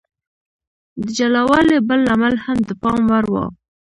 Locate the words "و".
3.33-3.35